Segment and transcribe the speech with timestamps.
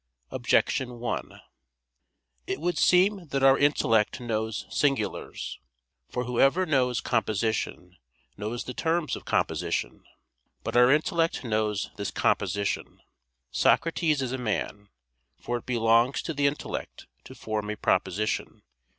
[0.31, 1.41] Objection 1:
[2.47, 5.59] It would seem that our intellect knows singulars.
[6.09, 7.97] For whoever knows composition,
[8.35, 10.03] knows the terms of composition.
[10.63, 13.01] But our intellect knows this composition;
[13.51, 14.89] "Socrates is a man":
[15.39, 18.63] for it belongs to the intellect to form a proposition.